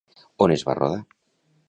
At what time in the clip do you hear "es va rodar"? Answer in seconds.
0.55-0.99